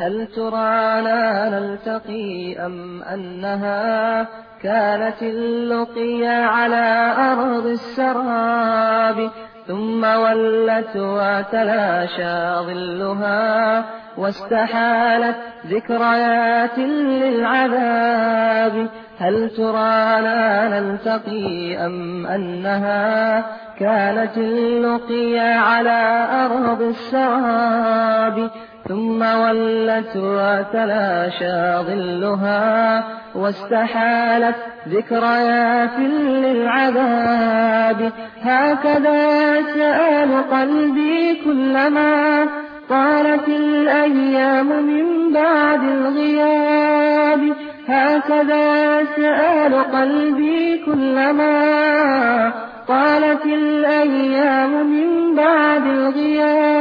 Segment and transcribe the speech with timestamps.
[0.00, 4.26] هل ترانا نلتقي أم أنها
[4.62, 9.30] كانت اللقيا على أرض السراب
[9.66, 13.84] ثم ولت وتلاشى ظلها
[14.18, 15.36] واستحالت
[15.66, 16.78] ذكريات
[17.22, 18.88] للعذاب.
[19.18, 23.44] هل ترانا نلتقي أم أنها
[23.80, 28.50] كانت اللقيا على أرض السراب
[28.88, 34.56] ثم ولت وتلاشى ظلها واستحالت
[34.88, 35.98] ذكريات
[36.44, 38.12] للعذاب.
[38.42, 42.46] هكذا سأل قلبي كلما
[42.88, 47.56] طالت الأيام من بعد الغياب.
[47.88, 52.52] هكذا سأل قلبي كلما
[52.88, 56.79] طالت الأيام من بعد الغياب.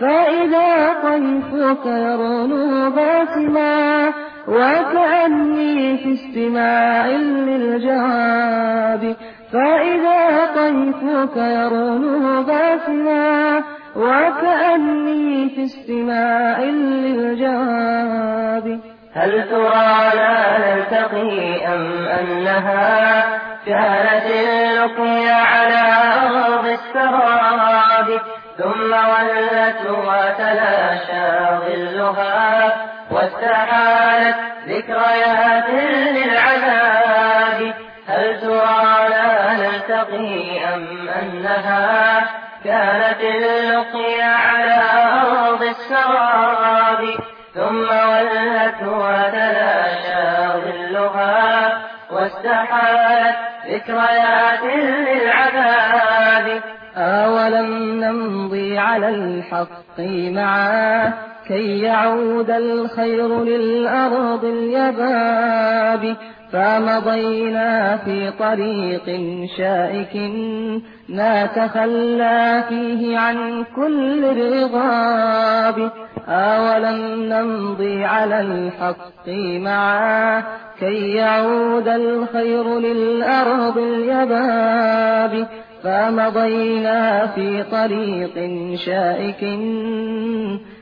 [0.00, 4.12] فإذا طيفك يرنو باسما
[4.48, 7.06] وكأني في استماع
[7.48, 9.16] للجواب.
[9.52, 13.62] فإذا طيفك يرنو باسما
[13.96, 16.60] وكأني في استماع
[17.04, 18.80] للجواب.
[19.14, 23.24] هل ترى لا نلتقي أم أنها
[23.66, 25.84] كانت اللقيا على
[26.22, 27.75] أرض السراب
[28.66, 31.28] ثم ولت وتلاشى
[31.66, 32.76] ظلها
[33.10, 34.36] واستحالت
[34.68, 35.68] ذكريات
[36.16, 37.74] للعذاب.
[38.08, 42.26] هل ترى لا نلتقي أم أنها
[42.64, 44.82] كانت اللقيا على
[45.22, 47.02] أرض السراب؟
[47.54, 50.26] ثم ولت وتلاشى
[50.64, 51.78] ظلها
[52.10, 54.62] واستحالت ذكريات
[55.06, 56.75] للعذاب.
[56.96, 60.00] أولم نمضي على الحق
[60.32, 61.12] معا
[61.48, 66.16] كي يعود الخير للأرض اليباب
[66.52, 69.20] فمضينا في طريق
[69.58, 70.30] شائك
[71.10, 75.90] نتخلى فيه عن كل الرغاب
[76.28, 79.28] أولم نمضي على الحق
[79.60, 80.42] معا
[80.80, 85.46] كي يعود الخير للأرض اليباب
[85.86, 88.34] فمضينا في طريق
[88.86, 89.42] شائك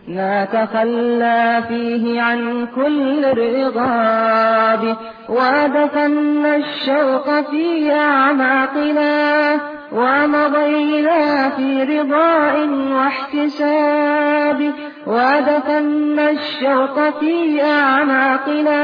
[0.08, 4.96] نتخلى فيه عن كل الرغاب
[5.28, 9.54] ودفنا الشوق في أعماقنا
[9.92, 14.72] ومضينا في رضاء واحتساب
[15.06, 18.80] ودفنا الشوق في أعماقنا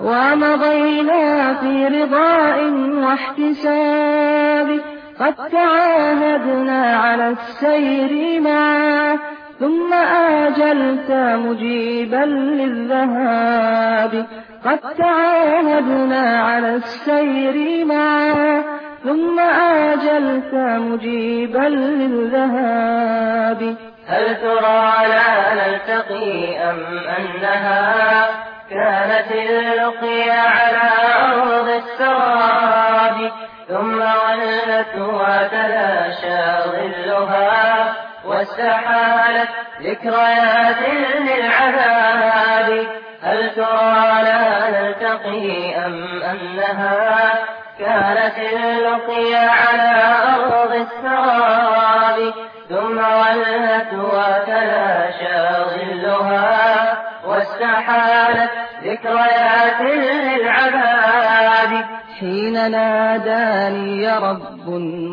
[0.00, 2.70] ومضينا في رضاء
[3.04, 4.80] واحتساب.
[5.20, 9.18] قد تعاهدنا على السير معا
[9.60, 11.10] ثم آجلت
[11.46, 12.24] مجيبا
[12.60, 14.26] للذهاب.
[14.64, 18.62] قد تعاهدنا على السير معا
[19.04, 21.68] ثم آجلت مجيبا
[22.00, 23.76] للذهاب.
[24.08, 28.28] هل ترى لا نلتقي أم أنها
[28.70, 30.90] كانت اللقيا على
[31.32, 33.32] أرض السراب
[33.68, 37.94] ثم ولت وتلاشى ظلها
[38.24, 39.48] واستحالت
[39.82, 40.82] ذكريات
[41.20, 42.86] للعذاب.
[43.22, 47.34] هل ترى لا نلتقي أم أنها
[47.78, 52.34] كانت اللقيا على أرض السراب؟
[52.74, 55.38] ثم ولت وتلاشى
[55.74, 58.50] ظلها واستحالت
[58.84, 61.84] ذكريات للعذاب
[62.20, 64.68] حين ناداني رب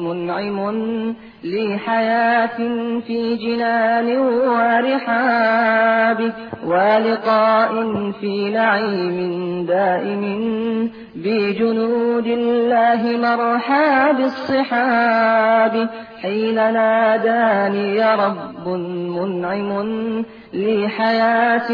[0.06, 0.60] منعم
[1.44, 2.57] لي حياة
[3.07, 6.31] في جنان ورحاب
[6.66, 7.72] ولقاء
[8.22, 10.24] في نعيم دائم
[11.16, 15.90] بجنود الله مرحى بالصحاب
[16.22, 18.68] حين ناداني رب
[19.18, 20.23] منعم
[20.53, 21.68] لي حياة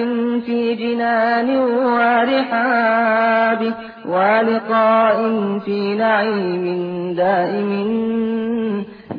[0.46, 3.74] في جنان ورحاب
[4.06, 5.18] ولقاء
[5.66, 8.18] في نعيم دائم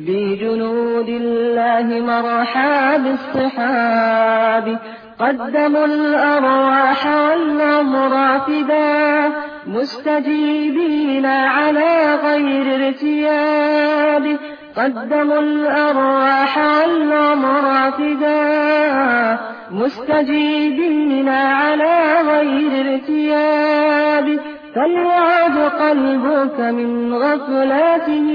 [0.07, 4.77] بجنود الله مرحى بالصحاب.
[5.19, 9.29] قدموا الأرواح والأمر فدا
[9.67, 14.37] مستجيبين على غير ارتياب.
[14.77, 19.37] قدموا الأرواح والأمر فدا
[19.71, 24.39] مستجيبين على غير ارتياب.
[24.75, 28.29] فليعد قلبك من غفلاته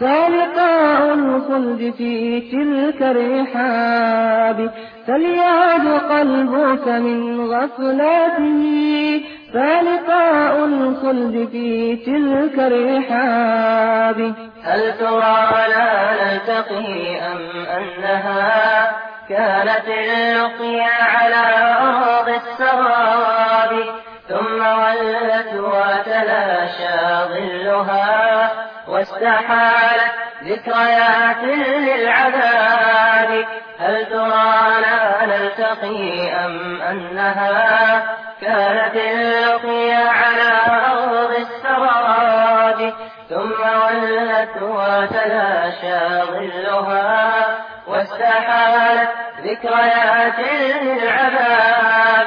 [0.00, 4.70] فلقاء الخلد في تلك الرحاب.
[5.06, 9.20] فليعد قلبك من غفلاته.
[9.54, 14.34] فلقاء الخلد في تلك الرحاب.
[14.64, 18.90] هل ترى لا نلتقي أم أنها
[19.28, 21.44] كانت اللقيا على
[21.80, 23.84] أرض السراب؟
[24.28, 26.98] ثم ولت وتلاشى
[27.28, 28.69] ظلها.
[28.90, 33.46] واستحالت ذكريات للعذاب
[33.78, 40.52] هل ترانا نلتقي أم أنها كانت اللقيا على
[40.92, 42.92] أرض السراب
[43.28, 49.10] ثم ولت وتلاشى ظلها واستحالت
[49.44, 50.38] ذكريات
[50.82, 52.26] للعذاب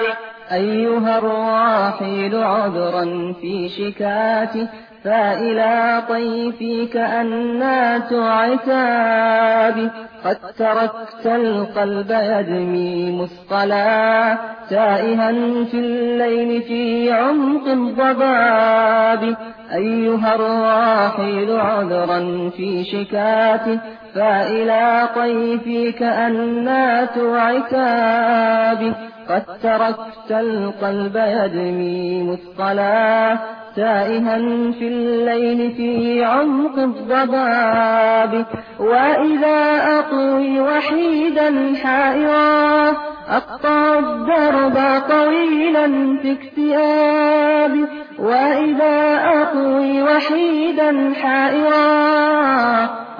[0.54, 4.68] أيها الراحل عذرا في شكاتي
[5.04, 9.92] فإلى طيفك أنات عتاب
[10.26, 14.38] قد تركت القلب يدمي مثقلا
[14.70, 15.32] تائها
[15.64, 19.36] في الليل في عمق الضباب.
[19.74, 23.80] أيها الراحل عذرا في شكاتي
[24.16, 28.94] فإلى طيفك أنات عتاب
[29.30, 33.38] قد تركت القلب يدمي مثقلا
[33.76, 34.38] تائها
[34.72, 38.46] في الليل في عمق الضباب.
[38.80, 42.90] وإذا أطوي وحيدا حائرا
[43.30, 45.88] أقطع الدرب طويلا
[46.22, 47.88] في اكتئاب.
[48.20, 51.84] وإذا أطوي وحيدا حائرا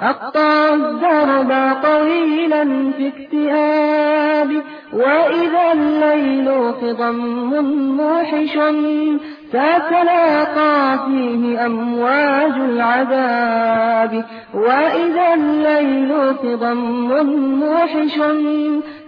[0.00, 2.64] أقطع الدرب طويلا
[2.96, 4.62] في اكتئاب.
[4.94, 7.16] وإذا الليل خضم
[7.96, 8.54] موحش
[9.52, 14.24] تتلاقى فيه أمواج العذاب
[14.54, 17.26] وإذا الليل خضم
[17.60, 18.14] موحش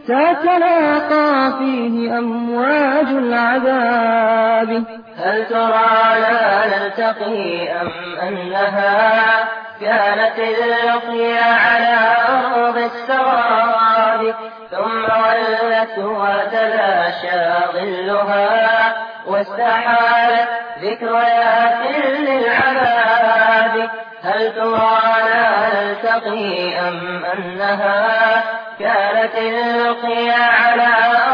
[0.09, 4.85] تتلاقى فيه أمواج العذاب
[5.19, 7.89] هل ترى لا نلتقي أم
[8.23, 9.49] أنها
[9.81, 14.35] كانت اللقيا على أرض السراب
[14.76, 18.96] ثم ولت وتلاشى ظلها
[19.26, 21.78] واستحالت ذكريات
[22.19, 23.90] للعذاب
[24.25, 28.44] هل ترانا نلتقي أم أنها
[28.78, 30.88] كانت اللقيا على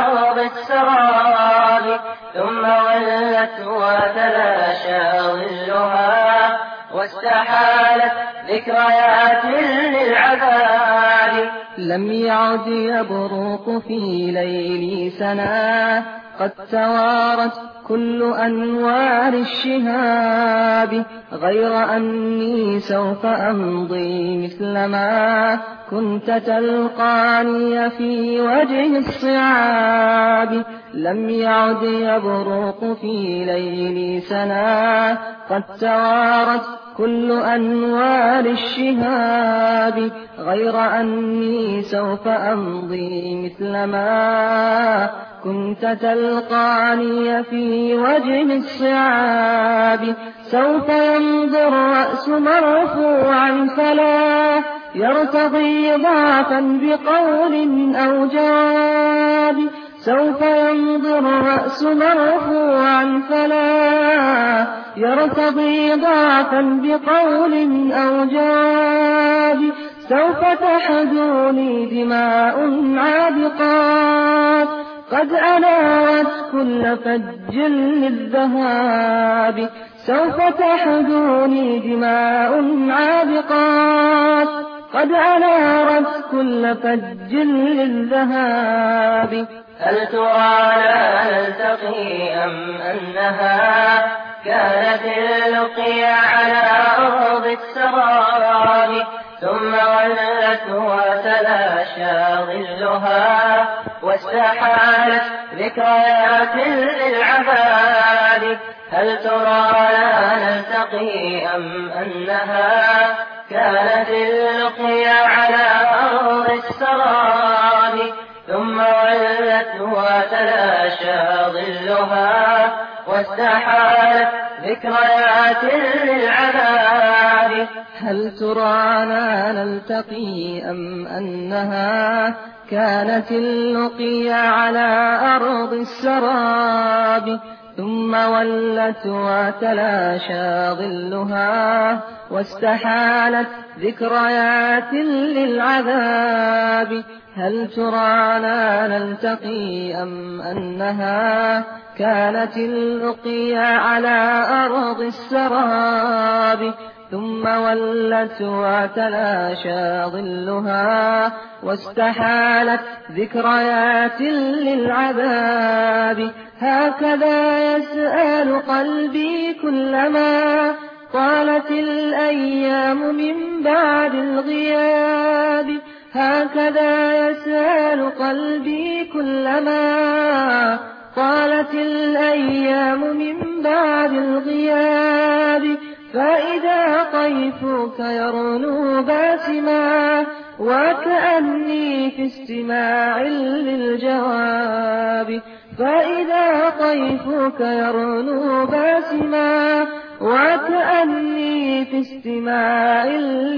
[0.08, 2.00] أرض السراب؟
[2.34, 6.58] ثم ولت وتلاشى ظلها
[6.92, 8.12] واستحالت
[8.48, 11.50] ذكريات للعذاب
[11.88, 16.02] لم يعد يبرق في ليل سنا.
[16.40, 17.52] قد توارت
[17.88, 25.58] كل أنوار الشهاب غير أني سوف أمضي مثل ما
[25.90, 30.64] كنت تلقاني في وجه الصعاب.
[30.94, 35.18] لم يعد يبرق في ليل سنا.
[35.50, 45.10] قد توارت كل أنوار الشهاب غير أني سوف أمضي مثل ما
[45.44, 50.14] كنت تلقاني في وجه الصعاب.
[50.42, 54.62] سوف يمضي الرأس مرفوعا فلا
[54.94, 59.56] يرتضي ضعفا بقول أو جواب.
[60.04, 69.72] سوف يمضي الرأس مرفوعا فلا يرتضي ضعفا بقول أو جواب
[70.08, 72.56] سوف تحدوني دماء
[72.98, 74.68] عابقات.
[75.12, 77.56] قد أنارت كل فج
[78.02, 79.68] للذهاب.
[80.06, 84.71] سوف تحدوني دماء عابقات.
[84.94, 87.32] قد أنارت كل فج
[87.78, 89.46] للذهاب.
[89.80, 96.62] هل ترى لا نلتقي أم أنها كانت اللقيا على
[96.98, 99.06] أرض السراب
[99.40, 103.68] ثم ولت وتلاشى ظلها
[104.02, 108.58] واستحالت ذكريات للعذاب
[108.92, 115.66] هل ترى لا نلتقي أم أنها كانت اللقيا على
[116.04, 117.98] أرض السراب
[118.46, 121.20] ثم ولت وتلاشى
[121.52, 122.72] ظلها
[123.06, 124.28] واستحالت
[124.64, 125.64] ذكريات
[126.04, 127.68] للعذاب.
[128.00, 132.34] هل ترانا نلتقي أم أنها
[132.70, 137.40] كانت اللقيا على أرض السراب؟
[137.76, 142.00] ثم ولت وتلاشى ظلها
[142.30, 143.48] واستحالت
[143.80, 144.92] ذكريات
[145.36, 147.04] للعذاب.
[147.36, 151.64] هل ترانا نلتقي أم أنها
[151.98, 156.74] كانت اللقيا على أرض السراب؟
[157.10, 162.80] ثم ولت وتلاشى ظلها واستحالت
[163.12, 164.20] ذكريات
[164.66, 166.30] للعذاب.
[166.62, 170.74] هكذا يسأل قلبي كلما
[171.12, 175.78] طالت الأيام من بعد الغياب.
[176.12, 180.78] هكذا يسأل قلبي كلما
[181.16, 185.76] طالت الأيام من بعد الغياب.
[186.14, 190.26] فإذا طيفك يرنو باسما
[190.58, 193.22] وكأني في استماع
[193.62, 195.42] للجواب.
[195.78, 199.86] فإذا طيفك يرنو باسما
[200.20, 203.06] وكأني في استماع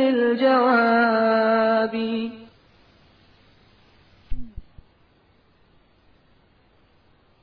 [0.00, 0.94] للجواب.